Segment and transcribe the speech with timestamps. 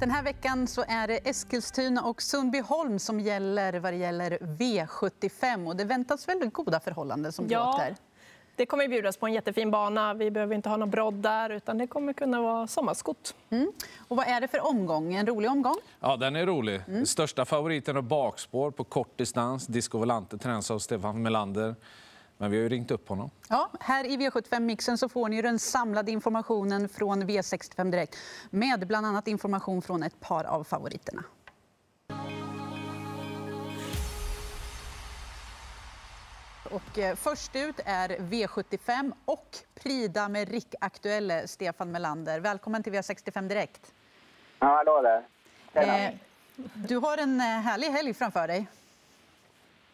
[0.00, 5.66] Den här veckan så är det Eskilstuna och Sundbyholm som gäller vad det gäller V75.
[5.66, 7.66] Och det väntas väldigt goda förhållanden som ja.
[7.66, 7.96] låter.
[8.56, 10.14] Det kommer bjudas på en jättefin bana.
[10.14, 13.34] Vi behöver inte ha någon brodd där, utan det kommer kunna vara sommarskott.
[13.50, 13.72] Mm.
[14.08, 15.14] Och vad är det för omgång?
[15.14, 15.76] En rolig omgång?
[16.00, 16.82] Ja, den är rolig.
[16.88, 17.06] Mm.
[17.06, 19.66] Största favoriten är bakspår på kort distans.
[19.66, 21.74] Disco Volante tränas av Stefan Melander.
[22.40, 23.30] Men vi har ju ringt upp honom.
[23.48, 28.16] Ja, här i V75-mixen så får ni den samlade informationen från V65 Direkt
[28.50, 31.24] med bland annat information från ett par av favoriterna.
[36.70, 42.40] Och eh, först ut är V75 och Prida med Rick-aktuelle Stefan Melander.
[42.40, 43.94] Välkommen till V65 Direkt.
[44.58, 45.26] Ja, hallå där.
[45.72, 46.14] Eh,
[46.74, 48.66] du har en eh, härlig helg framför dig.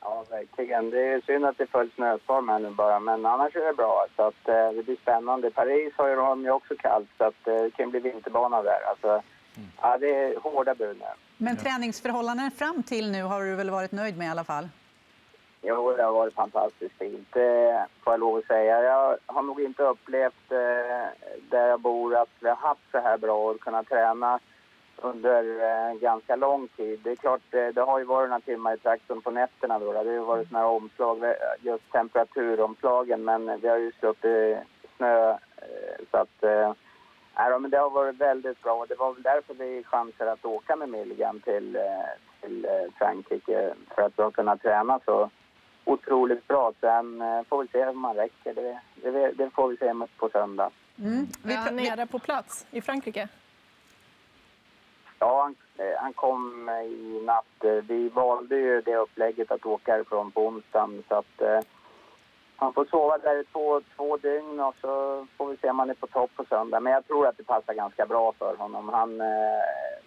[0.08, 0.90] Ja, verkligen.
[0.90, 4.06] Det är synd att det föll snöstorm här nu bara, men annars är det bra.
[4.16, 5.50] Så att, eh, det blir spännande.
[5.50, 8.80] Paris har ju ju också kallt, så att, eh, det kan bli vinterbana där.
[8.90, 9.68] Alltså, mm.
[9.82, 11.06] ja, det är hårda bud nu.
[11.36, 14.68] Men träningsförhållanden fram till nu har du väl varit nöjd med i alla fall?
[15.62, 18.82] Jo, det har varit fantastiskt fint, det får jag lov att säga.
[18.82, 21.06] Jag har nog inte upplevt eh,
[21.50, 24.40] där jag bor att vi har haft så här bra och kunnat träna
[25.02, 27.00] under eh, ganska lång tid.
[27.04, 29.92] Det är klart, eh, det har ju varit några timmar i traktorn på nätterna då.
[29.92, 31.30] Det har ju varit sådana omslag, eh,
[31.60, 34.58] just temperaturomslagen, men vi har ju sluppit
[34.96, 36.72] snö eh, så att eh,
[37.38, 38.86] Nej, men det har varit väldigt bra.
[38.88, 41.82] Det var väl därför vi chansade att åka med Milligan till, eh,
[42.40, 42.66] till
[42.98, 43.74] Frankrike.
[43.94, 45.30] För att vi har kunnat träna så
[45.84, 46.72] otroligt bra.
[46.80, 48.54] Sen får vi se om man räcker.
[48.54, 48.80] Det,
[49.10, 50.70] det, det får vi se på söndag.
[50.98, 51.26] Mm.
[51.42, 53.28] Vi är nere på plats i Frankrike?
[55.18, 57.64] Ja, han, eh, han kom i natt.
[57.64, 61.04] Eh, vi valde ju det upplägget att åka härifrån på onsdagen.
[61.08, 61.60] Så att, eh,
[62.56, 65.90] han får sova där i två, två dygn och så får vi se om han
[65.90, 66.80] är på topp på söndag.
[66.80, 68.88] Men jag tror att det passar ganska bra för honom.
[68.88, 70.06] Han, eh,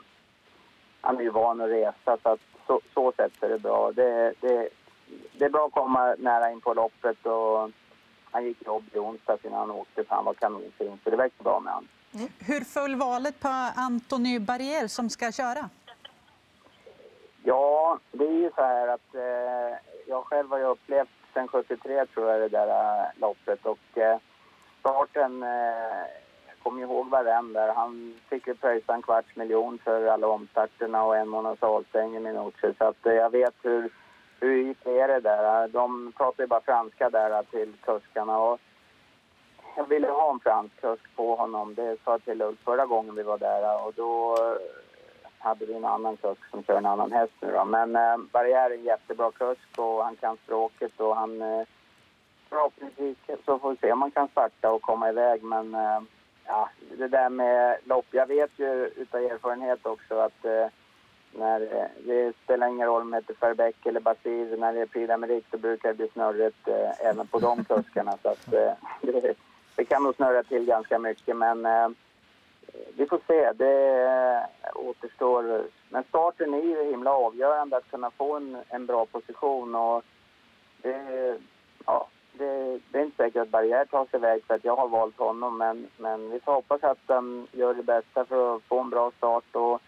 [1.01, 3.91] han är ju van att resa så att så, så sätt är det bra.
[3.91, 4.69] Det, det,
[5.31, 7.71] det är bra att komma nära in på loppet och
[8.31, 10.99] han gick jobb i onsdags innan han åkte för han var kanonfin.
[11.03, 11.87] Så det verkar bra med honom.
[12.13, 12.29] Mm.
[12.39, 15.69] Hur föll valet på Antony Barrier som ska köra?
[17.43, 19.77] Ja, det är ju så här att eh,
[20.07, 24.17] jag själv har ju upplevt sen 73 tror jag det där äh, loppet och eh,
[24.79, 26.05] starten, eh,
[26.47, 27.73] jag kommer ihåg varenda.
[27.73, 32.75] Han fick ju pröjsa en kvarts miljon för alla omstarterna och en månads avstängning minuter
[32.77, 33.89] så att eh, jag vet hur,
[34.39, 35.67] hur gick det där.
[35.67, 38.59] De pratar ju bara franska där till kuskarna och
[39.79, 41.75] jag ville ha en fransk kusk på honom.
[41.75, 44.57] Det sa jag till Ulf förra gången vi var där och då eh,
[45.39, 47.65] hade vi en annan kusk som kör en annan häst nu då.
[47.65, 51.67] Men eh, Barriär är en jättebra kusk och han kan språket och han eh,
[52.49, 55.43] förhoppningsvis så får vi se om han kan starta och komma iväg.
[55.43, 56.01] Men eh,
[56.45, 60.67] ja, det där med lopp, jag vet ju utav erfarenhet också att eh,
[61.31, 64.85] när eh, det spelar ingen roll om det heter Ferbeck eller Basir, när det är
[64.85, 68.17] Prix d'Amérique då brukar det bli snurrigt eh, även på de kuskarna.
[68.21, 69.35] Så att eh, det,
[69.79, 71.89] det kan nog snurra till ganska mycket men eh,
[72.97, 73.51] vi får se.
[73.53, 75.63] Det eh, återstår.
[75.89, 80.03] Men starten är ju himla avgörande att kunna få en, en bra position och
[80.81, 81.37] det,
[81.85, 84.87] ja, det, det, är inte säkert att Barriär tar sig iväg för att jag har
[84.87, 88.79] valt honom men, men vi får hoppas att han gör det bästa för att få
[88.79, 89.81] en bra start och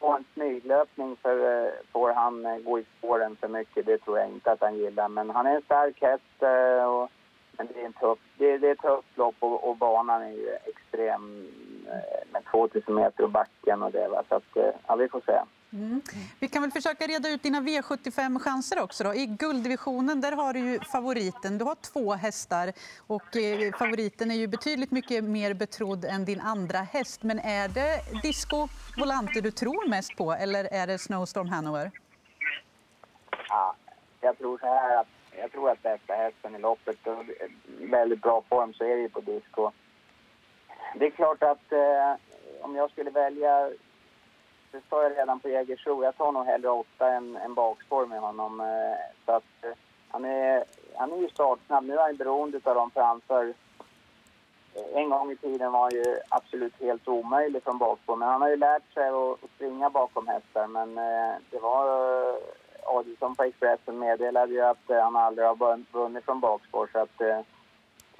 [0.00, 3.86] få en smyglöpning för eh, får han eh, gå i spåren för mycket.
[3.86, 7.10] Det tror jag inte att han gillar men han är en stark häst eh, och
[7.58, 10.30] men det är, en tuff, det, det är ett tufft lopp och, och, banan är
[10.30, 11.46] ju extrem
[11.86, 14.08] eh, med 2000 meter och backen och det.
[14.08, 14.22] Va?
[14.28, 15.40] Så att, eh, ja, vi får se.
[15.72, 16.02] Mm.
[16.40, 19.04] Vi kan väl försöka reda ut dina V75-chanser också.
[19.04, 19.14] Då.
[19.14, 21.58] I gulddivisionen där har du ju favoriten.
[21.58, 22.72] Du har två hästar
[23.06, 27.22] och eh, favoriten är ju betydligt mycket mer betrodd än din andra häst.
[27.22, 28.68] Men är det Disco
[28.98, 31.90] Volante du tror mest på eller är det Snowstorm Hanover?
[33.48, 33.76] Ja,
[34.20, 37.24] jag tror så här att jag tror att bästa hästen i loppet och
[37.80, 39.70] väldigt bra form så är det ju på disco.
[40.94, 42.14] Det är klart att eh,
[42.60, 43.70] om jag skulle välja,
[44.70, 48.20] det sa jag redan på Jägersro, jag tar nog hellre åtta än, än bakspår med
[48.20, 48.60] honom.
[48.60, 49.70] Eh, så att eh,
[50.08, 51.84] han är, han är ju startsnabb.
[51.84, 53.54] Nu är han beroende av dem framför.
[54.74, 58.42] Eh, en gång i tiden var han ju absolut helt omöjlig från bakspår, men han
[58.42, 60.66] har ju lärt sig att, att springa bakom hästar.
[60.66, 61.86] Men eh, det var
[62.86, 66.88] Adielsson på Expressen meddelade ju att eh, han aldrig har vunnit från bakspår.
[66.92, 67.40] Så att, eh,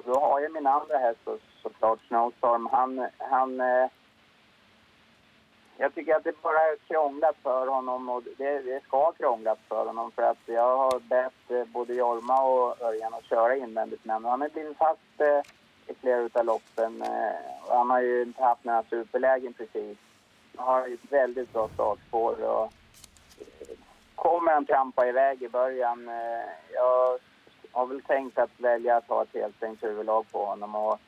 [0.05, 2.69] då har jag min andra häst så, såklart, Snowstorm.
[2.73, 3.87] Han, han, eh,
[5.79, 9.87] jag tycker att det bara är krånglat för honom och det, det ska krånglat för
[9.87, 14.25] honom för att jag har bett eh, både Jorma och Örjan att köra invändigt men
[14.25, 15.53] han har blivit fast eh,
[15.87, 17.03] i flera av loppen.
[17.03, 19.99] Eh, och han har ju inte haft några superlägen precis
[20.57, 22.45] Han har ett väldigt bra startspår.
[22.45, 22.73] Och
[24.17, 26.09] kommer han trampa iväg i början?
[26.09, 27.19] Eh, jag
[27.73, 30.75] har väl tänkt att välja att ha ett helstängt huvudlag på honom.
[30.75, 30.99] Och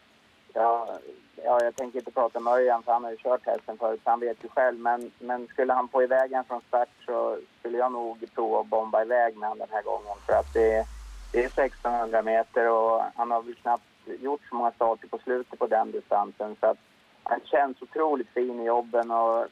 [0.53, 0.89] jag,
[1.37, 4.11] ja, jag tänker inte prata med Örjan för han har ju kört hästen förut, så
[4.11, 4.79] han vet ju själv.
[4.79, 8.67] Men, men skulle han få iväg en från start så skulle jag nog prova att
[8.67, 10.17] bomba iväg med honom den här gången.
[10.27, 10.87] För att det,
[11.33, 13.83] det är 1600 meter och han har väl knappt
[14.21, 16.57] gjort så många starter på slutet på den distansen.
[16.61, 16.79] Så att
[17.23, 19.47] han känns otroligt fin i jobben och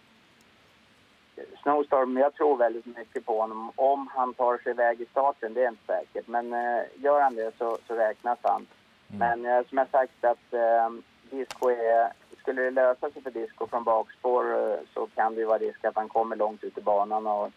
[1.62, 3.72] Snowstorm, jag tror väldigt mycket på honom.
[3.76, 6.26] Om han tar sig iväg i starten, det är inte säkert.
[6.26, 8.66] Men eh, gör han det så, så räknas han.
[9.08, 9.18] Mm.
[9.18, 10.90] Men eh, som jag sagt att eh,
[11.30, 12.12] Disco är...
[12.40, 15.84] Skulle det lösa sig för Disco från bakspår eh, så kan det ju vara risk
[15.84, 17.50] att han kommer långt ut i banan och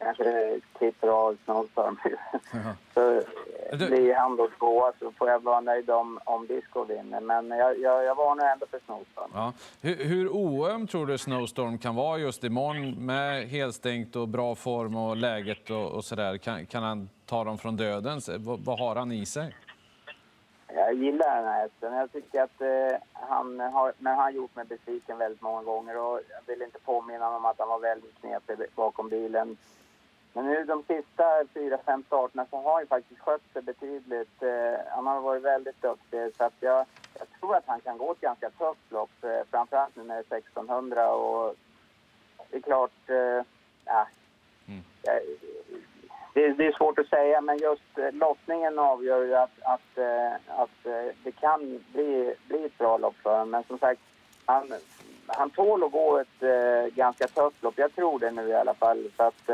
[0.00, 1.96] kanske klipper av Snowstorm.
[2.94, 3.22] så
[3.72, 3.86] du...
[3.86, 7.20] blir han då tvåa så får jag vara nöjd om, om Disco vinner.
[7.20, 9.30] Men jag, jag, jag varnar ändå för Snowstorm.
[9.34, 9.52] Ja.
[9.80, 14.96] Hur, hur oöm tror du Snowstorm kan vara just imorgon med helstängt och bra form
[14.96, 16.36] och läget och, och sådär?
[16.36, 18.20] Kan, kan han ta dem från döden?
[18.38, 19.56] Vad, vad har han i sig?
[20.74, 21.94] Jag gillar den här hästen.
[21.94, 25.98] Jag tycker att eh, han har, men han har gjort mig besviken väldigt många gånger
[25.98, 29.56] och jag vill inte påminna om att han var väldigt knepig bakom bilen
[30.32, 31.24] men nu de sista
[31.54, 34.42] fyra, fem starterna så har han faktiskt skött sig betydligt.
[34.42, 36.86] Eh, han har varit väldigt duktig så att jag,
[37.18, 39.24] jag tror att han kan gå ett ganska tufft lopp.
[39.24, 41.56] Eh, framförallt nu när det är 1600 och
[42.50, 43.44] det är klart, eh,
[43.84, 44.06] ja,
[44.68, 44.82] mm.
[46.34, 50.32] det, det, är svårt att säga men just eh, lottningen avgör ju att, att, eh,
[50.46, 53.50] att eh, det kan bli, bli ett bra lopp för honom.
[53.50, 54.00] Men som sagt,
[54.44, 54.72] han,
[55.26, 57.74] han tål att gå ett ganska tufft lopp.
[57.78, 59.10] Jag tror det nu i alla fall.
[59.16, 59.50] Så att,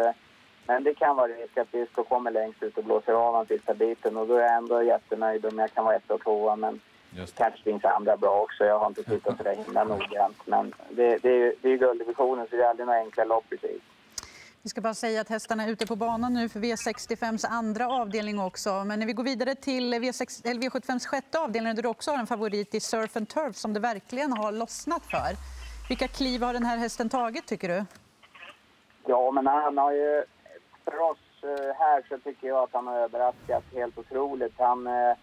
[0.66, 3.74] men det kan vara risk att Disco kommer längst ut och blåser av den sista
[3.74, 6.56] biten och då är jag ändå jättenöjd om jag kan vara ett och tvåa.
[6.56, 6.80] Men
[7.10, 7.38] Just.
[7.38, 8.64] kanske finns andra bra också.
[8.64, 10.36] Jag har inte tittat så där himla noggrant.
[10.44, 13.82] Men det, det, är, det är gulddivisionen så det är aldrig några enkla lopp precis.
[14.62, 18.40] Vi ska bara säga att hästarna är ute på banan nu för V65s andra avdelning
[18.40, 18.84] också.
[18.84, 22.26] Men när vi går vidare till V6, V75s sjätte avdelning där du också har en
[22.26, 25.36] favorit i Surf and Turf som det verkligen har lossnat för.
[25.88, 27.84] Vilka kliv har den här hästen tagit tycker du?
[29.06, 30.24] Ja, men han har ju
[30.90, 34.54] för oss eh, här så tycker jag att han har överraskat helt otroligt.
[34.58, 35.16] Han, eh,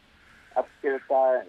[0.54, 1.42] att skjuta eh,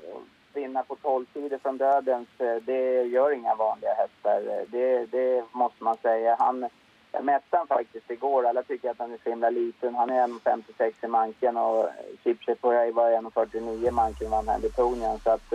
[0.55, 2.29] vinna på 12 sidor från dödens,
[2.63, 4.65] det gör inga vanliga hästar.
[4.69, 6.37] Det, det måste man säga.
[6.39, 6.69] Han,
[7.13, 8.47] jag mätte han faktiskt igår.
[8.47, 9.95] Alla tycker att han är så himla liten.
[9.95, 11.89] Han är 1,56 i manken och
[12.25, 15.53] Chipset var 1,49 i manken vann Så att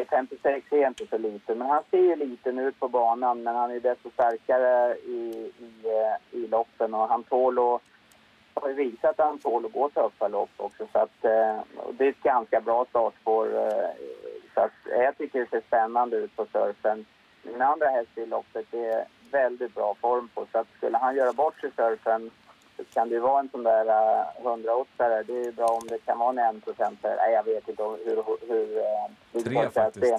[0.00, 1.58] är 56 är inte så liten.
[1.58, 5.86] Men han ser ju liten ut på banan, men han är desto starkare i, i,
[5.86, 7.82] eh, i loppen och han tål och
[8.54, 10.86] har ju visat att han tål att gå tuffa lopp också.
[10.92, 11.60] Så att, eh,
[11.92, 13.46] det är ett ganska bra startspår.
[13.56, 13.90] Eh,
[14.54, 17.06] så att, jag tycker det ser spännande ut på surfen.
[17.42, 20.46] Min andra häst i loppet är väldigt bra form på.
[20.52, 22.30] Så att skulle han göra bort sig surfen
[22.84, 26.48] kan det vara en sån där uh, 108 Det är bra om det kan vara
[26.48, 26.64] en 1
[27.02, 27.98] Nej, jag vet inte hur...
[28.04, 30.14] hur, hur uh, Tre faktiskt.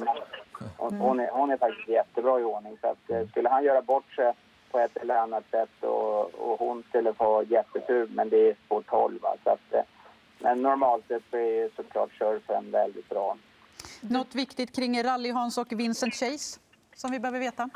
[0.78, 2.78] Hon, hon, är, hon är faktiskt jättebra i ordning.
[2.82, 4.34] Så att, uh, skulle han göra bort sig
[4.72, 8.84] på ett eller annat sätt och, och hon skulle få jättetur, men det är spår
[8.90, 9.22] 12.
[9.22, 9.36] Va?
[9.44, 9.80] Så att, uh,
[10.40, 13.38] men normalt sett så är såklart surfen väldigt bra.
[14.02, 16.60] Något viktigt kring Rally Hans och Vincent Chase?
[16.96, 17.70] Som vi behöver veta?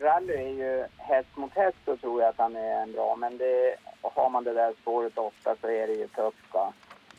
[0.00, 3.16] Rally är ju häst mot häst så tror jag att han är en bra.
[3.16, 6.54] Men det, har man det där spåret ofta så är det ju tufft.
[6.54, 6.72] Va?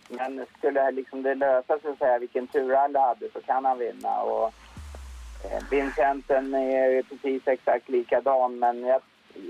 [0.10, 3.80] Men skulle liksom det lösa sig, så här, vilken tur Rally hade, så kan han
[3.80, 4.22] vinna.
[4.22, 4.54] Och,
[5.44, 9.02] eh, Vincenten är ju precis exakt likadan, men jag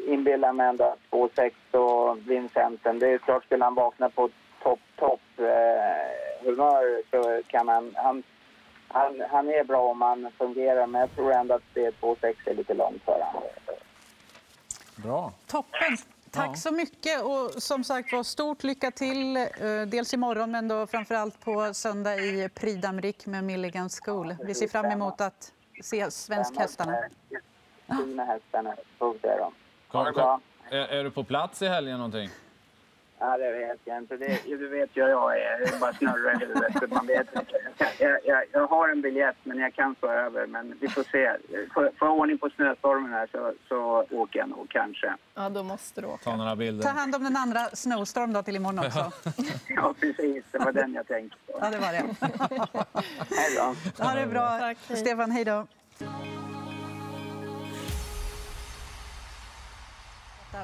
[0.07, 4.29] inbillar mig ändå att 2,6 och Vincenten, det är klart skulle han vakna på
[4.63, 8.23] topp, topp eh, humör så kan han, han
[8.93, 12.55] han, han är bra om han fungerar, men jag tror ändå att det 2,6 är
[12.55, 13.43] lite långt för honom.
[14.95, 15.33] Bra.
[15.47, 15.97] Toppen.
[16.31, 17.23] Tack så mycket.
[17.23, 19.37] Och som sagt var, stort lycka till.
[19.37, 19.47] Eh,
[19.87, 24.35] dels imorgon, men då framför allt på söndag i Prix med Milligan School.
[24.43, 25.51] Vi ser fram emot att
[25.83, 26.97] se svenskhästarna.
[27.87, 28.75] Fina hästarna.
[30.69, 32.29] Är, är du på plats i helgen någonting?
[33.25, 34.17] Ja, det vet jag inte.
[34.17, 35.71] Det, du vet ju jag är.
[35.71, 36.91] Det bara snurrar i huvudet.
[36.91, 37.53] Man vet inte.
[37.99, 40.47] Jag, jag, jag, har en biljett, men jag kan stå över.
[40.47, 41.37] Men vi får se.
[41.73, 45.15] Får jag ordning på snöstormen här så, så åker jag nog kanske.
[45.33, 46.23] Ja, då måste du åka.
[46.23, 46.83] Ta några bilder.
[46.83, 49.11] Ta hand om den andra Snowstorm då till imorgon också.
[49.67, 50.43] ja, precis.
[50.51, 51.57] Det var den jag tänkte på.
[51.61, 52.03] Ja, det var det.
[53.35, 54.03] hej då.
[54.03, 54.57] Ha det bra.
[54.59, 54.97] Tack, hej.
[54.97, 55.67] Stefan, hej då.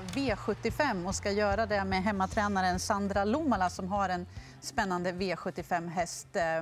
[0.01, 4.25] V75 och ska göra det med hemmatränaren Sandra Lomala som har en
[4.61, 6.35] spännande V75-häst.
[6.35, 6.61] Eh,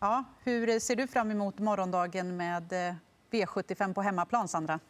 [0.00, 2.94] ja, hur ser du fram emot morgondagen med eh,
[3.30, 4.80] V75 på hemmaplan, Sandra?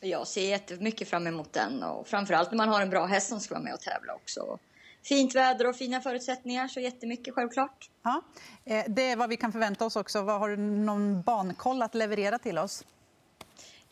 [0.00, 3.40] Jag ser jättemycket fram emot den och framförallt när man har en bra häst som
[3.40, 4.58] ska vara med och tävla också.
[5.02, 7.90] Fint väder och fina förutsättningar, så jättemycket självklart.
[8.02, 8.22] Ja,
[8.64, 10.22] eh, det är vad vi kan förvänta oss också.
[10.22, 12.84] Vad har du någon bankoll att leverera till oss?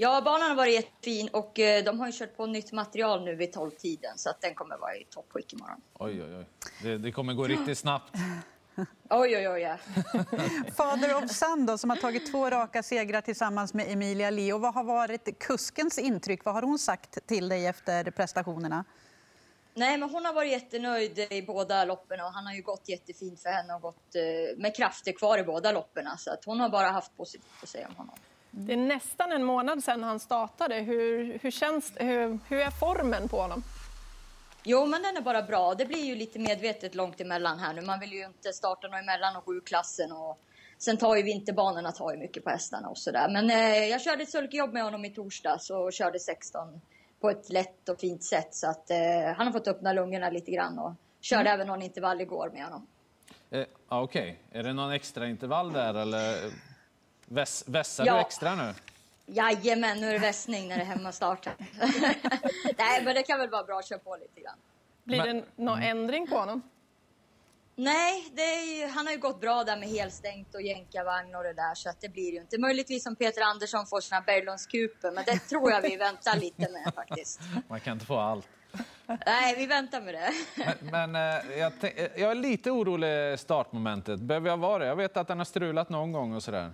[0.01, 3.35] Ja, banan har varit jättefin och eh, de har ju kört på nytt material nu
[3.35, 5.81] vid 12-tiden så att den kommer vara i toppskick imorgon.
[5.95, 6.47] Oj, oj, oj.
[6.83, 8.15] Det, det kommer gå riktigt snabbt.
[9.11, 9.61] Oj, oj, oj.
[9.61, 9.77] Ja.
[10.77, 14.59] Father of Sun då, som har tagit två raka segrar tillsammans med Emilia Leo.
[14.59, 16.45] Vad har varit kuskens intryck?
[16.45, 18.85] Vad har hon sagt till dig efter prestationerna?
[19.75, 23.41] Nej, men hon har varit jättenöjd i båda loppen och han har ju gått jättefint
[23.41, 26.07] för henne och gått eh, med krafter kvar i båda loppen.
[26.19, 28.15] Så att hon har bara haft positivt att säga om honom.
[28.67, 30.75] Det är nästan en månad sedan han startade.
[30.75, 33.63] Hur, hur, känns, hur, hur är formen på honom?
[34.65, 35.75] Jo, men den är bara bra.
[35.75, 37.81] Det blir ju lite medvetet långt emellan här nu.
[37.81, 40.13] Man vill ju inte starta något emellan och gå ur klassen.
[40.13, 40.39] Och
[40.79, 43.29] sen tar ju vinterbanorna tar ju mycket på hästarna och sådär.
[43.29, 46.81] Men eh, jag körde ett sulkejobb med honom i torsdags och körde 16
[47.21, 48.55] på ett lätt och fint sätt.
[48.55, 48.97] Så att eh,
[49.37, 51.55] han har fått öppna lungorna lite grann och körde mm.
[51.55, 52.87] även någon intervall igår med honom.
[53.51, 54.61] Eh, Okej, okay.
[54.61, 56.51] är det någon extra intervall där eller
[57.29, 58.15] väss, vässar ja.
[58.15, 58.75] du extra nu?
[59.27, 61.49] Jajamän, nu är det vässning när det är hemmastart.
[62.79, 64.57] Nej, men det kan väl vara bra att köra på lite grann.
[65.05, 66.63] Blir det någon ändring på honom?
[67.75, 68.33] Nej,
[68.81, 71.89] ju, han har ju gått bra där med helstängt och jänkarvagn och det där så
[71.89, 72.59] att det blir ju inte.
[72.59, 76.95] Möjligtvis om Peter Andersson får sina Berglundskuper, men det tror jag vi väntar lite med
[76.95, 77.41] faktiskt.
[77.69, 78.49] Man kan inte få allt.
[79.27, 80.33] Nej, vi väntar med det.
[80.91, 81.73] Men, men eh, jag,
[82.17, 84.21] jag, är lite orolig startmomentet.
[84.21, 84.87] Behöver jag vara det?
[84.87, 86.71] Jag vet att den har strulat någon gång och sådär.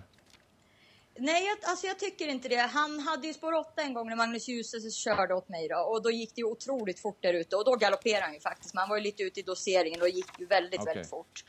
[1.17, 2.55] Nej, jag, alltså jag tycker inte det.
[2.55, 6.03] Han hade ju spår 8 en gång när Magnus Djuse körde åt mig då, och
[6.03, 8.73] då gick det ju otroligt fort där ute och då galopperade han ju faktiskt.
[8.73, 10.93] Men han var ju lite ute i doseringen och gick ju väldigt, okay.
[10.93, 11.43] väldigt fort.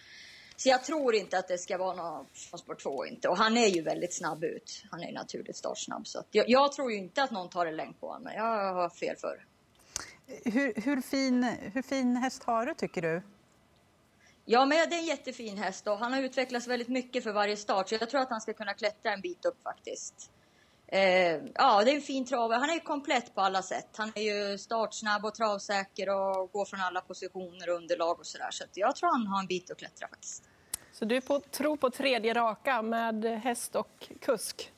[0.57, 3.29] Så jag tror inte att det ska vara någon från spår 2 inte.
[3.29, 4.83] Och han är ju väldigt snabb ut.
[4.91, 6.07] Han är ju naturligt startsnabb.
[6.07, 8.75] Så jag, jag, tror ju inte att någon tar en längd på honom, men jag
[8.75, 9.45] har fel för.
[10.45, 13.23] Hur, hur, fin, hur fin häst har du tycker du?
[14.49, 17.57] Ja, men det är en jättefin häst och han har utvecklats väldigt mycket för varje
[17.57, 17.89] start.
[17.89, 20.31] Så jag tror att han ska kunna klättra en bit upp faktiskt.
[20.89, 21.01] Eh,
[21.55, 22.59] ja, det är en fin travare.
[22.59, 23.89] Han är komplett på alla sätt.
[23.97, 28.51] Han är ju startsnabb och travsäker och går från alla positioner och underlag och sådär.
[28.51, 30.43] Så jag tror han har en bit att klättra faktiskt.
[30.93, 34.73] Så du på, tror på tredje raka med häst och kusk?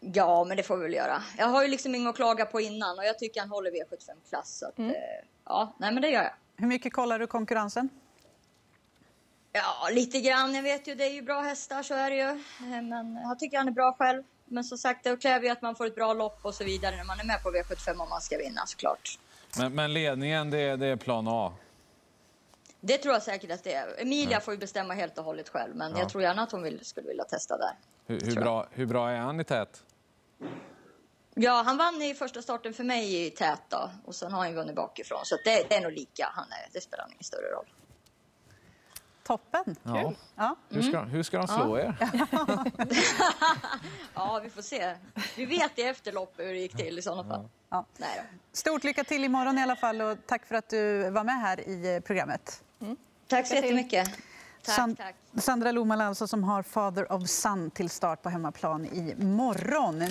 [0.00, 1.22] Ja, men det får vi väl göra.
[1.38, 4.64] Jag har ju liksom inget att klaga på innan och jag tycker han håller V75-klass.
[4.76, 4.90] mm.
[4.90, 4.96] eh,
[5.44, 6.34] ja, nej men det gör jag.
[6.56, 7.88] Hur mycket kollar du konkurrensen?
[9.56, 10.54] Ja, lite grann.
[10.54, 12.28] Jag vet ju, det är ju bra hästar, så är det ju.
[12.74, 14.22] Eh, men jag tycker han är bra själv.
[14.44, 16.96] Men som sagt, det kräver ju att man får ett bra lopp och så vidare
[16.96, 19.18] när man är med på V75 om man ska vinna såklart.
[19.58, 21.52] Men, men ledningen, det, det är plan A?
[22.80, 24.00] Det tror jag säkert att det är.
[24.00, 24.40] Emilia ja.
[24.40, 25.98] får ju bestämma helt och hållet själv, men ja.
[25.98, 27.72] jag tror gärna att hon vill, skulle vilja testa där.
[28.06, 29.82] Hur, hur bra, hur bra är han i tät?
[31.34, 34.54] Ja, han vann i första starten för mig i tät då, och sen har han
[34.54, 35.20] vunnit bakifrån.
[35.24, 36.30] Så det, det, är nog lika.
[36.34, 37.66] Han är, det spelar ingen större roll.
[39.26, 39.76] Toppen!
[39.82, 40.12] Ja.
[40.36, 40.56] Ja.
[40.68, 41.94] Hur, ska, hur ska de slå er?
[44.14, 44.94] ja, vi får se.
[45.36, 47.48] Vi vet i efterloppet hur det gick till i sådana fall.
[47.70, 47.84] Ja.
[47.96, 51.40] Nej Stort lycka till imorgon i alla fall och tack för att du var med
[51.40, 52.62] här i eh, programmet.
[52.80, 52.96] Mm.
[53.26, 54.08] Tack så jättemycket.
[54.62, 55.14] Tack, San tack.
[55.38, 60.02] Sandra Lohman alltså, som har Father of Sun till start på hemmaplan i morgon.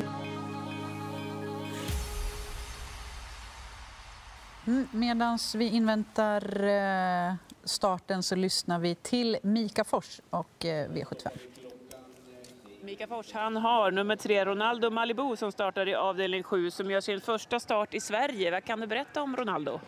[4.67, 11.27] Mm, Medan vi inväntar eh, starten så lyssnar vi till Mika Fors och eh, V75.
[12.81, 17.01] Mika Fors han har nummer tre Ronaldo Malibu som startar i avdelning 7 som gör
[17.01, 18.51] sin första start i Sverige.
[18.51, 19.79] Vad kan du berätta om Ronaldo?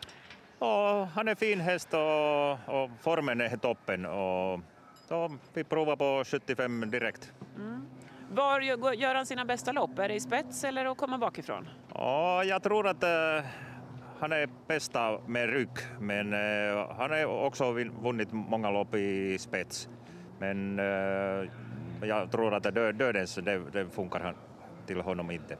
[0.59, 4.05] Ja, han är fin häst och, och formen är toppen.
[4.05, 4.59] Och,
[5.07, 7.31] ja, vi provar på 75 direkt.
[7.55, 7.85] Mm.
[8.31, 8.61] Var
[8.93, 9.99] gör han sina bästa lopp?
[9.99, 11.69] Är det i spets eller att komma bakifrån?
[11.93, 13.09] Ja, jag tror att äh,
[14.19, 15.69] han är bästa med rygg,
[15.99, 17.71] men uh, han har också
[18.01, 19.89] vunnit många lopp i spets.
[20.39, 21.49] Men uh,
[22.01, 24.35] jag tror att dö dödens, det, det funkar han,
[24.85, 25.57] till honom inte.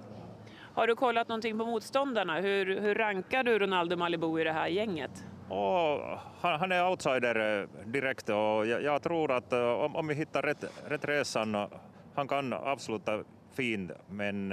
[0.73, 2.39] Har du kollat någonting på motståndarna?
[2.39, 5.25] Hur, hur rankar du Ronaldo Malibu i det här gänget?
[5.49, 5.99] Och
[6.41, 10.41] han, han är outsider eh, direkt och jag, jag tror att om, om vi hittar
[10.41, 11.67] rätt, rätt resan,
[12.15, 13.23] han kan avsluta
[13.53, 14.51] fint, men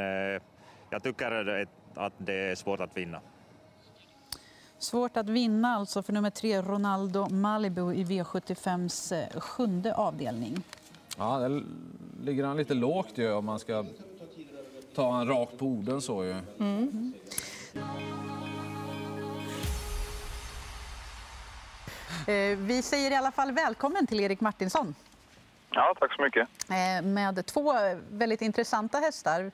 [0.91, 3.21] jag tycker att det är svårt att vinna.
[4.79, 10.63] Svårt att vinna alltså för nummer tre, Ronaldo Malibu i V75s eh, sjunde avdelning.
[11.19, 11.65] Ja, där
[12.23, 13.85] ligger han lite lågt ju om man ska
[14.95, 16.37] ta han rakt på orden så ju.
[16.59, 17.13] Mm.
[22.27, 24.95] Eh, vi säger i alla fall välkommen till Erik Martinsson.
[25.75, 26.49] Ja, tack så mycket.
[26.71, 27.75] Eh, med två
[28.11, 29.51] väldigt intressanta hästar.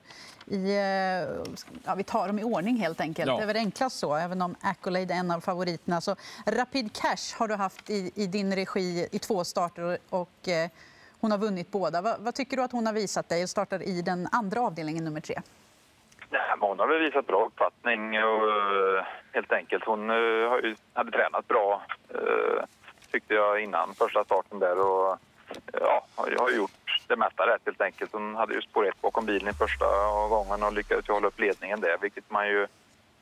[0.47, 1.43] I, eh,
[1.85, 3.27] ja, vi tar dem i ordning helt enkelt.
[3.27, 3.37] Ja.
[3.37, 6.01] Det är väl enklast så, även om Accolade är en av favoriterna.
[6.01, 10.69] Så Rapid Cash har du haft i, i din regi i två starter och eh,
[11.21, 12.01] hon har vunnit båda.
[12.01, 15.03] Va, vad tycker du att hon har visat dig och startar i den andra avdelningen
[15.03, 15.41] nummer tre?
[16.29, 18.41] Ja, hon har väl visat bra uppfattning och
[19.31, 19.85] helt enkelt.
[19.85, 20.09] Hon
[20.93, 21.81] hade tränat bra
[23.11, 25.17] tyckte jag innan första starten där och
[25.73, 28.13] ja, jag har gjort det mesta rätt helt enkelt.
[28.13, 29.85] Hon hade ju spår ett bakom bilen i första
[30.29, 32.67] gången och lyckades hålla upp ledningen där, vilket man ju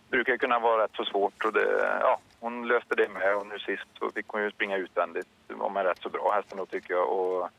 [0.10, 1.46] brukar kunna vara rätt så svårt.
[1.46, 4.78] Och det, ja, hon löste det med och nu sist så fick hon ju springa
[4.78, 5.28] utvändigt
[5.60, 7.50] om en rätt så bra hästen då tycker jag och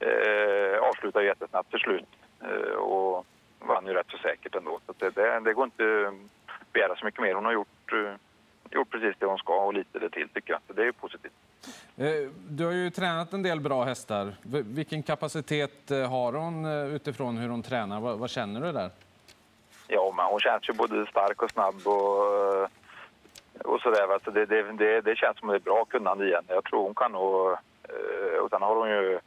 [0.00, 2.08] eh, avslutade jättesnabbt till slut
[2.40, 3.26] eh, och
[3.58, 4.80] vann ju rätt så säkert ändå.
[4.86, 6.12] Så det, det, det går inte
[6.46, 7.34] att begära så mycket mer.
[7.34, 8.14] Hon har gjort, eh,
[8.74, 10.60] gjort precis det hon ska och lite det till tycker jag.
[10.66, 11.32] Så det är positivt.
[11.96, 14.32] Eh, du har ju tränat en del bra hästar.
[14.42, 18.00] Vilken kapacitet eh, har hon eh, utifrån hur hon tränar?
[18.00, 18.90] Vad, vad känner du där?
[19.88, 22.62] Ja, men hon känns ju både stark och snabb och,
[23.64, 24.24] och sådär.
[24.24, 26.44] Så det, det, det, det känns som ett bra kunnande igen.
[26.48, 27.56] Jag tror hon kan nog...
[28.42, 29.18] Och sen har hon ju...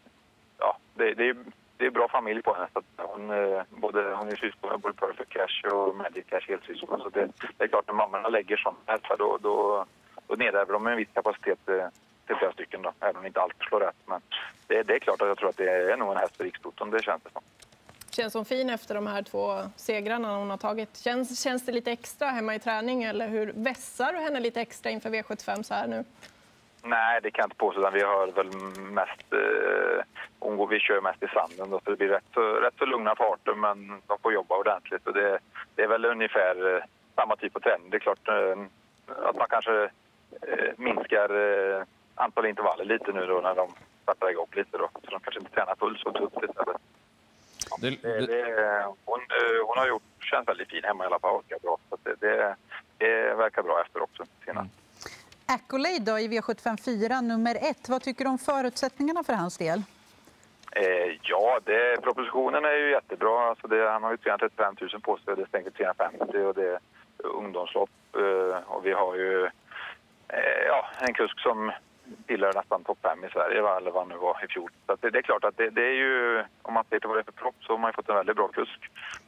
[0.57, 1.36] Ja, det, det,
[1.81, 2.67] det är bra familj på henne.
[2.73, 7.00] Så hon, eh, både, hon är syskon med både Perfect Cash och Magic Cash helsyskon.
[7.00, 9.85] Så det, det är klart, när mammorna lägger sådana hästar då, då,
[10.27, 11.88] då nedärver de en viss kapacitet eh,
[12.27, 13.95] till flera stycken då, även om inte allt slår rätt.
[14.05, 14.21] Men
[14.67, 16.91] det, det, är klart att jag tror att det är nog en häst för Rikstoton,
[16.91, 17.41] det känns det som.
[18.11, 20.97] Känns hon fin efter de här två segrarna hon har tagit?
[20.97, 24.91] Känns, känns det lite extra hemma i träning eller hur vässar du henne lite extra
[24.91, 26.03] inför V75 så här nu?
[26.83, 27.89] Nej, det kan jag inte påstå.
[27.89, 29.33] Vi har väl mest...
[29.33, 30.03] Eh,
[30.69, 33.53] vi kör mest i sanden, då, så det blir rätt så, rätt så lugna farter
[33.53, 35.07] men de får jobba ordentligt.
[35.07, 35.39] Och det,
[35.75, 36.83] det är väl ungefär eh,
[37.15, 37.89] samma typ av träning.
[37.89, 38.57] Det är klart eh,
[39.29, 39.83] att man kanske
[40.41, 41.83] eh, minskar eh,
[42.15, 43.69] antal intervaller lite nu då när de
[44.03, 44.89] startar igång lite då.
[44.93, 46.77] Så de kanske inte tränar fullt så tufft istället.
[47.77, 48.25] Det, det...
[48.25, 51.77] Det, hon, eh, hon har gjort, känns väldigt fin hemma i alla fall, orkar bra.
[51.89, 52.55] Så det, det,
[52.98, 54.74] det verkar bra efter också senast.
[54.74, 54.80] Mm.
[55.53, 57.90] Accolade då i V75 4, nummer ett.
[57.90, 59.81] Vad tycker du om förutsättningarna för hans del?
[60.72, 63.50] Eh, ja, det, propositionen är ju jättebra.
[63.50, 66.79] Alltså det, han har ju 335 000 på sig, det stänger 350 och det är
[67.18, 67.90] ungdomslopp.
[68.16, 69.46] Eh, och vi har ju
[70.27, 71.72] eh, ja, en kusk som
[72.27, 73.77] tillhör nästan topp fem i Sverige, va?
[73.77, 74.72] eller vad nu var i fjol.
[74.85, 77.18] Så det, det, är klart att det, det, är ju, om man ser till vad
[77.18, 78.79] det är för propp så har man fått en väldigt bra kusk.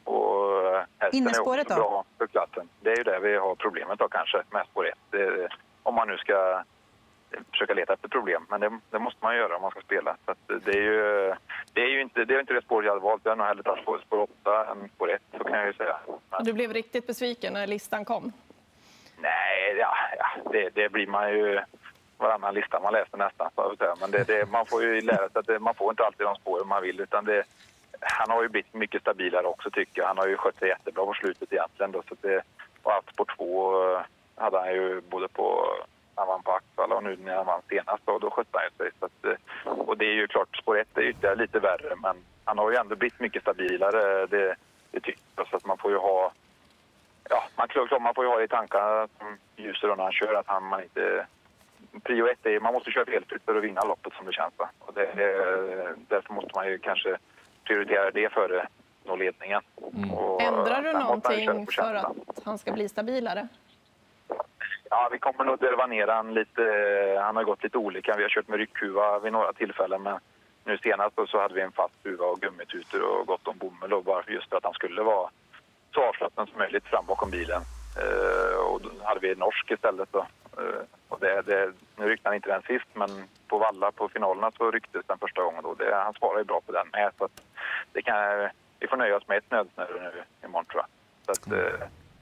[0.03, 1.75] Och eh, hästen är också då?
[1.75, 2.69] bra för klassen.
[2.81, 4.95] Det är ju där vi har problemet då kanske med spår 1.
[5.83, 6.63] Om man nu ska
[7.51, 10.17] försöka leta efter problem, men det, det, måste man göra om man ska spela.
[10.25, 10.33] Så
[10.65, 11.33] det är ju,
[11.73, 13.21] det är ju inte det, är inte det spår jag hade valt.
[13.23, 15.97] Jag hade nog hellre tagit spår 8 än spår 1, så kan jag ju säga.
[16.29, 16.43] Men...
[16.43, 18.31] Du blev riktigt besviken när listan kom?
[19.17, 21.59] Nej, ja, ja det, det blir man ju
[22.17, 23.49] varannan lista man läser nästan.
[23.99, 26.35] Men det, det, man får ju lära sig att det, man får inte alltid de
[26.35, 26.99] spåren man vill.
[26.99, 27.43] Utan det,
[27.99, 30.07] han har ju blivit mycket stabilare också tycker jag.
[30.07, 31.91] Han har ju skött sig jättebra på slutet egentligen.
[31.91, 32.41] Då, så det,
[32.83, 34.01] och allt på två eh,
[34.35, 35.67] hade han ju både på
[36.15, 38.05] när han vann på Axvalla och nu när han vann senast.
[38.05, 38.91] Då, då skötte han sig.
[38.99, 41.95] Så att, eh, och det är ju klart, spår ett är ytterligare lite värre.
[41.95, 44.25] Men han har ju ändå blivit mycket stabilare.
[44.25, 44.55] Det,
[44.91, 45.47] det tycker jag.
[45.47, 46.31] Så att man får ju ha
[47.29, 47.67] Ja, man,
[48.01, 51.25] man får ju ha i tankarna som ljuser när han kör att han, man inte
[52.03, 54.53] prio ett är man måste köra felfritt för att vinna loppet som det känns.
[54.57, 54.69] Va?
[54.79, 55.07] Och det,
[56.07, 57.17] därför måste man ju kanske
[57.63, 58.67] prioritera det före
[59.03, 59.61] nå ledningen.
[59.93, 60.09] Mm.
[60.39, 62.15] Ändrar du någonting för att
[62.45, 63.47] han ska bli stabilare?
[64.95, 66.63] Ja, vi kommer nog att ner han lite.
[66.63, 68.15] Eh, han har gått lite olika.
[68.17, 70.03] Vi har kört med ryckhuva vid några tillfällen.
[70.03, 70.19] Men
[70.63, 73.93] nu senast så hade vi en fast huva och gummitutor och gott om bomull.
[73.93, 75.29] Och bara just för att han skulle vara
[75.93, 77.61] så avslappnad som möjligt fram bakom bilen.
[78.03, 80.09] Uh, och då hade vi norsk istället.
[80.11, 80.19] Då.
[80.59, 83.09] Uh, och det, det, nu ryckte han inte den sist, men
[83.47, 85.63] på Valla på finalerna så rycktes den första gången.
[85.63, 85.73] Då.
[85.73, 87.11] Det, han svarar ju bra på den med.
[87.17, 87.29] Så
[87.93, 90.89] det kan, vi får nöja oss med ett nödsnöre nu imorgon tror jag.
[91.25, 91.59] Så att,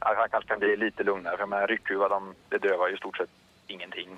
[0.02, 1.38] han kanske kan bli lite lugnare.
[1.38, 3.30] För med ryckhuva, de, det dövar ju i stort sett
[3.68, 4.10] ingenting.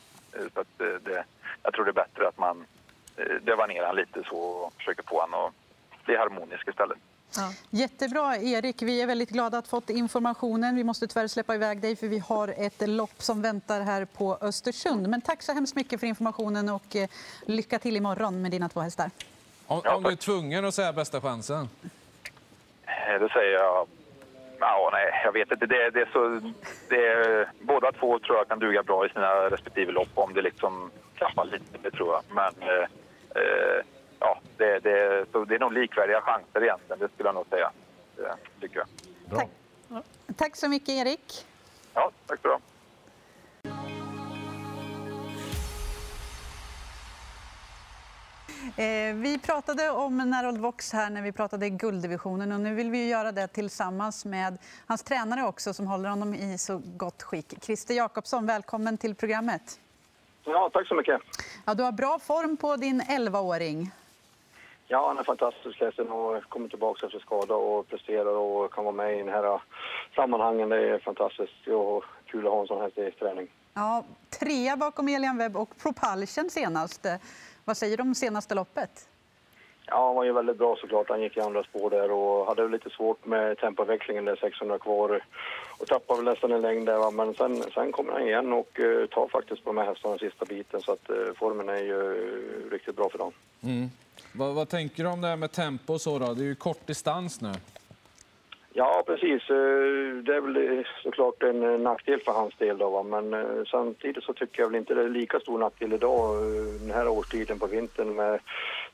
[0.53, 1.23] Så att, det,
[1.63, 2.65] jag tror det är bättre att man
[3.41, 5.51] dövar ner han lite så och försöker få honom
[5.89, 6.97] att bli harmonisk istället.
[7.35, 7.53] Ja.
[7.69, 8.81] Jättebra, Erik.
[8.81, 10.75] Vi är väldigt glada att ha fått informationen.
[10.75, 14.37] Vi måste tyvärr släppa iväg dig för vi har ett lopp som väntar här på
[14.41, 15.09] Östersund.
[15.09, 17.09] Men tack så hemskt mycket för informationen och eh,
[17.45, 19.11] lycka till imorgon med dina två hästar.
[19.67, 21.69] Om, om du är tvungen att säga bästa chansen?
[22.85, 23.87] Eh, då säger jag...
[24.65, 25.65] Ja, nej, jag vet inte.
[25.65, 26.51] Det, det är så,
[26.89, 30.41] det är, båda två tror jag kan duga bra i sina respektive lopp om det
[30.41, 32.23] liksom klappar lite, det tror jag.
[32.29, 32.87] Men eh,
[33.35, 33.83] eh
[34.19, 37.71] ja, det, det, så det är nog likvärdiga chanser egentligen, det skulle jag nog säga.
[38.15, 38.87] Det tycker jag.
[39.29, 39.39] Bra.
[39.89, 40.05] Tack.
[40.37, 41.45] Tack så mycket, Erik.
[41.93, 42.72] Ja, tack så mycket.
[49.15, 53.31] Vi pratade om Narold Vox här när vi pratade gulddivisionen och nu vill vi göra
[53.31, 57.63] det tillsammans med hans tränare också som håller honom i så gott skick.
[57.63, 59.79] Christer Jakobsson, välkommen till programmet.
[60.45, 61.21] Ja, tack så mycket.
[61.65, 63.91] Ja, du har bra form på din 11-åring.
[64.87, 68.95] Ja, han är fantastisk ledsen och kommer tillbaka efter skada och presterar och kan vara
[68.95, 69.61] med i den här
[70.15, 70.69] sammanhangen.
[70.69, 73.47] Det är fantastiskt och kul att ha en sån här träning.
[73.73, 74.03] Ja,
[74.39, 77.05] trea bakom Elian Webb och Propulsion senast.
[77.65, 79.07] Vad säger du om senaste loppet?
[79.85, 81.09] Ja, han var ju väldigt bra såklart.
[81.09, 85.23] Han gick i andra spår där och hade lite svårt med tempoväxlingen där 600 kvar
[85.77, 87.11] och tappade väl nästan en längd där.
[87.11, 90.45] Men sen, sen kommer han igen och uh, tar faktiskt på de här hästarna sista
[90.45, 93.31] biten så att uh, formen är ju uh, riktigt bra för dem.
[93.63, 93.89] Mm.
[94.33, 96.33] Vad, vad, tänker du om det här med tempo och så då?
[96.33, 97.53] Det är ju kort distans nu.
[98.75, 99.49] Ja, precis.
[99.49, 102.77] Eh, det är väl eh, såklart en eh, nackdel för hans del.
[102.77, 106.35] Då, men samtidigt så tycker jag väl inte det är lika stor nackdel idag
[106.79, 108.39] den här årstiden på vintern med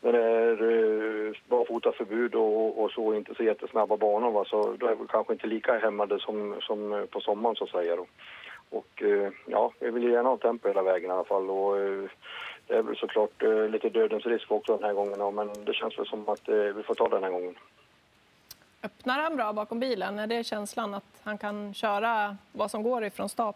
[0.01, 4.31] när det är barfotaförbud och, och så inte så jättesnabba banor.
[4.31, 4.45] Va?
[4.45, 7.95] Så då är vi kanske inte lika hämmade som, som på sommaren så att säga.
[7.95, 8.05] Då.
[8.69, 9.03] Och
[9.45, 11.49] ja, vi vill gärna ha tempo hela vägen i alla fall.
[11.49, 11.75] Och,
[12.67, 16.05] det är väl såklart lite dödens risk också den här gången, men det känns väl
[16.05, 17.55] som att vi får ta den här gången.
[18.83, 20.19] Öppnar han bra bakom bilen?
[20.19, 23.55] Är det känslan att han kan köra vad som går ifrån start?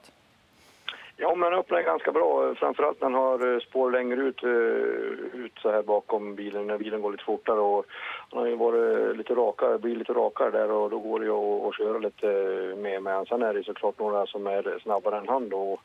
[1.18, 2.56] Ja, men han öppnar ganska bra.
[2.56, 6.78] Framförallt när han har eh, spår längre ut, eh, ut så här bakom bilen, när
[6.78, 7.60] bilen går lite fortare.
[7.60, 7.86] Och
[8.30, 11.32] han har ju varit lite rakare, blir lite rakare där och då går det ju
[11.32, 13.26] att, att köra lite eh, mer med honom.
[13.26, 15.80] Sen är det såklart några som är snabbare än han då.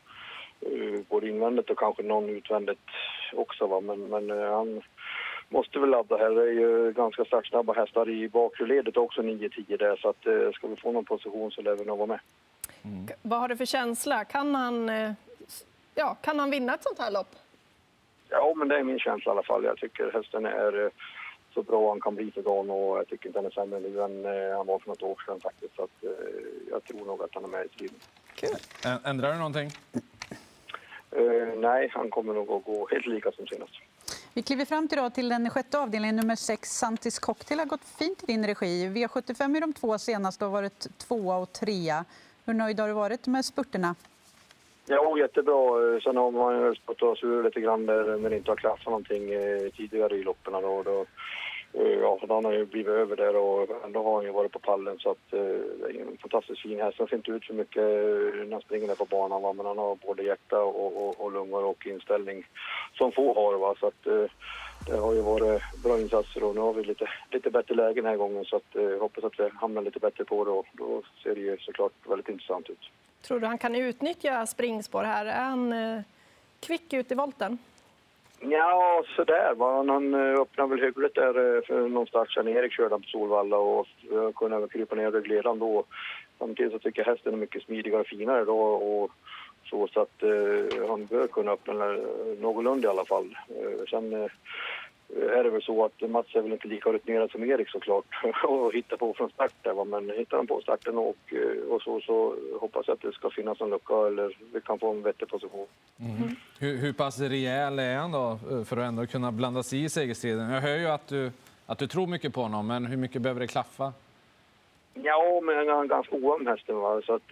[1.09, 2.89] Både invändigt och kanske någon utvändigt
[3.33, 3.67] också.
[3.67, 3.81] Va?
[3.81, 4.81] Men, men han
[5.49, 6.29] måste väl ladda här.
[6.29, 9.95] Det är ju ganska startsnabba hästar i bakre ledet också, 9-10 där.
[9.95, 12.19] Så att, eh, ska vi få någon position så lär vi nog vara med.
[12.83, 13.07] Mm.
[13.21, 14.25] Vad har du för känsla?
[14.25, 15.11] Kan han, eh,
[15.95, 17.35] ja, kan han vinna ett sånt här lopp?
[18.29, 19.63] Ja, men det är min känsla i alla fall.
[19.63, 20.91] Jag tycker hästen är eh,
[21.53, 24.01] så bra han kan bli för dagen och jag tycker inte han är sämre nu
[24.01, 25.75] än han var för något år sedan faktiskt.
[25.75, 26.03] Så att,
[26.69, 27.95] jag tror nog att han är med i striden.
[28.35, 28.49] Kul.
[29.05, 29.69] Ändrar du någonting?
[31.17, 33.73] Uh, nej, han kommer nog att gå helt lika som senast.
[34.33, 36.69] Vi kliver fram till, då, till den sjätte avdelningen, nummer 6.
[36.69, 38.87] Santis Cocktail har gått fint i din regi.
[38.87, 42.05] V75 i de två senaste har varit tvåa och trea.
[42.45, 43.95] Hur nöjd har du varit med spurterna?
[44.85, 45.55] Ja, jättebra.
[46.03, 49.31] Sen har man ju stått och ur lite grann där men inte har klaffat någonting
[49.31, 50.53] eh, tidigare i loppen.
[50.53, 51.05] Då, då
[51.73, 54.51] Eh, ja, för han har ju blivit över där och ändå har han ju varit
[54.51, 56.97] på pallen så att eh, en fantastiskt fin häst.
[56.99, 59.53] Han ser inte ut så mycket eh, när han springer där på banan va?
[59.53, 62.47] men han har både hjärta och, och, och lungor och inställning
[62.93, 64.25] som få har va så att eh,
[64.85, 68.09] det har ju varit bra insatser och nu har vi lite, lite bättre läge den
[68.09, 71.01] här gången så att eh, hoppas att vi hamnar lite bättre på det och då
[71.23, 72.89] ser det ju såklart väldigt intressant ut.
[73.21, 75.25] Tror du han kan utnyttja springspår här?
[75.25, 76.01] Är han eh,
[76.59, 77.57] kvick ut i volten?
[78.41, 79.55] Ja, sådär.
[79.87, 83.87] Han eh, öppnade väl hyggligt där eh, för någon start Erik körde på Solvalla och
[84.11, 85.83] eh, jag kunde krypa ner ryggledaren då.
[86.39, 89.11] Samtidigt så tycker jag hästen är mycket smidigare och finare då och
[89.69, 91.73] så, så att eh, han bör kunna öppna
[92.39, 93.37] någorlunda i alla fall.
[93.49, 94.31] Eh, sen eh,
[95.15, 98.05] är det väl så att Mats är väl inte lika rutinerad som Erik såklart
[98.43, 101.33] och hittar på från start där, men hittar han på starten och,
[101.69, 104.91] och så, så hoppas jag att det ska finnas en lucka eller vi kan få
[104.91, 105.67] en vettig position.
[105.99, 106.35] Mm.
[106.59, 110.49] Hur, hur pass rejäl är han då för att ändå kunna blanda sig i segerstriden?
[110.49, 111.31] Jag hör ju att du,
[111.65, 113.93] att du tror mycket på honom, men hur mycket behöver det klaffa?
[114.93, 117.01] Ja, men han är ganska ovan hästen va?
[117.05, 117.29] så att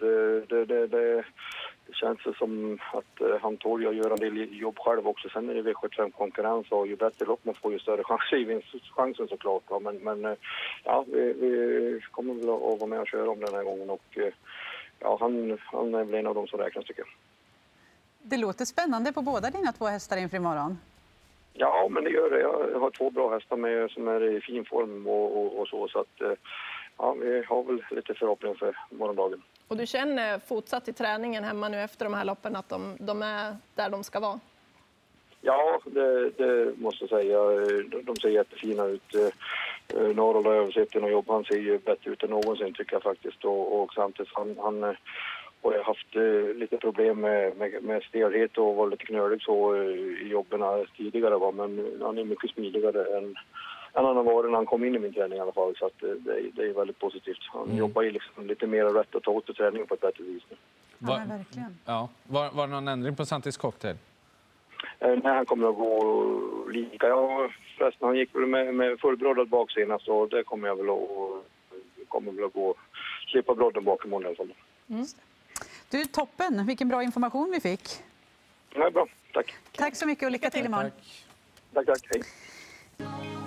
[0.48, 1.24] det, det, det
[1.88, 5.28] det känns som att uh, han tål att göra en del jobb själv också.
[5.28, 8.44] Sen är det V75 konkurrens och ju bättre lopp man får ju större chans i
[8.44, 9.62] vinstchansen såklart.
[9.70, 9.80] Va?
[9.80, 10.34] Men, men uh,
[10.84, 14.16] ja, vi, vi, kommer väl att vara med och köra om den här gången och
[14.16, 14.28] uh,
[14.98, 17.08] ja, han, han är väl en av dem som räknas tycker jag.
[18.22, 20.78] Det låter spännande på båda dina två hästar inför imorgon.
[21.52, 22.40] Ja, men det gör det.
[22.40, 25.88] Jag har två bra hästar med som är i fin form och, och, och så.
[25.88, 26.38] Så att
[26.96, 29.42] ja, vi har väl lite förhoppning för morgondagen.
[29.68, 33.22] Och du känner fortsatt i träningen hemma nu efter de här loppen att de, de
[33.22, 34.40] är där de ska vara?
[35.40, 37.38] Ja, det, det måste jag säga.
[38.02, 39.14] De, ser jättefina ut.
[39.14, 41.24] Eh, har jag sett och jobb.
[41.28, 43.44] Han ser ju bättre ut än någonsin tycker jag faktiskt.
[43.44, 44.94] Och, och samtidigt han, han eh,
[45.62, 49.74] har jag haft eh, lite problem med, med, med stelhet och var lite knölig så
[49.74, 49.90] eh,
[50.24, 51.38] i jobben tidigare.
[51.38, 51.50] Va?
[51.50, 53.34] Men han är mycket smidigare än
[53.98, 55.76] än han har varit när han kom in i min träning i alla fall.
[55.76, 57.38] Så att det, det, är, det är väldigt positivt.
[57.52, 57.76] Han mm.
[57.76, 60.42] jobbar ju liksom lite mer rätt att ta åt sig träningen på ett bättre vis
[60.50, 60.56] nu.
[60.98, 61.78] Ja, verkligen.
[61.84, 62.08] Ja.
[62.22, 63.96] Var, var det någon ändring på Santis cocktail?
[64.98, 67.08] Eh, nej, han kommer att gå lika.
[67.08, 70.90] Ja, förresten, han gick väl med, med fullbroddad bak senast och det kommer jag väl
[70.90, 72.74] att, kommer väl att gå,
[73.26, 74.54] slippa brodden bak imorgon i alla fall.
[74.88, 75.06] Mm.
[75.90, 76.66] Du, toppen!
[76.66, 77.88] Vilken bra information vi fick.
[78.74, 79.06] Ja, bra.
[79.32, 79.54] Tack.
[79.72, 80.90] Tack så mycket och lycka till imorgon.
[81.74, 82.00] Tack, tack.
[82.02, 82.22] tack.
[82.98, 83.37] Hej.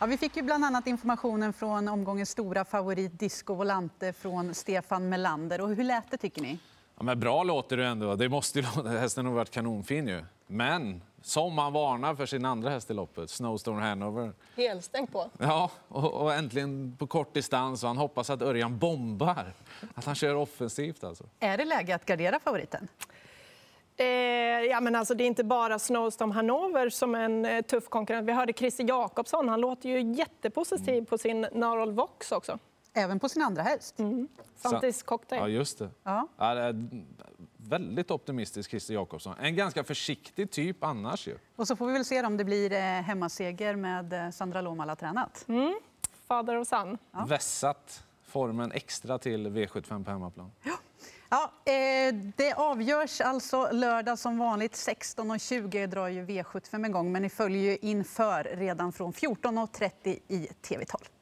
[0.00, 5.08] Ja, vi fick ju bland annat informationen från omgångens stora favorit Disco Volante från Stefan
[5.08, 5.60] Melander.
[5.60, 6.58] Och hur lät det tycker ni?
[6.96, 8.14] Ja, men bra låter det ändå.
[8.14, 8.88] Det måste ju låta.
[8.88, 10.24] Hästen har varit kanonfin ju.
[10.46, 14.32] Men som han varnar för sin andra häst i loppet, Snowstorm Hanover.
[14.56, 15.30] Helstängt på.
[15.38, 19.52] Ja, och, och äntligen på kort distans och han hoppas att Örjan bombar.
[19.94, 21.24] Att han kör offensivt alltså.
[21.40, 22.88] Är det läge att gardera favoriten?
[24.00, 24.06] Eh,
[24.70, 28.28] ja, men alltså, det är inte bara Snowstorm Hanover som en eh, tuff konkurrent.
[28.28, 31.06] Vi hörde Christer Jakobsson, han låter ju jättepositiv mm.
[31.06, 32.58] på sin Narol Vox också.
[32.94, 33.98] Även på sin andra häst?
[33.98, 34.28] Mm.
[34.56, 35.40] Fantis Cocktail.
[35.40, 35.90] Ja, just det.
[36.02, 36.28] Ja.
[36.36, 36.90] Ja, det
[37.68, 39.34] väldigt optimistisk, Christer Jakobsson.
[39.40, 41.28] En ganska försiktig typ annars.
[41.28, 41.38] Ju.
[41.56, 44.96] Och så får vi väl se om det blir eh, hemmaseger med eh, Sandra Lomala
[44.96, 45.44] tränat.
[45.48, 45.74] Mm.
[46.26, 46.98] Fader och son.
[47.12, 47.24] Ja.
[47.28, 50.50] Vässat formen extra till V75 på hemmaplan.
[50.62, 50.72] Ja.
[51.30, 54.72] Ja, eh, det avgörs alltså lördag som vanligt.
[54.72, 59.90] 16.20 drar ju V75 igång, men ni följer ju inför redan från 14.30
[60.28, 61.17] i TV12.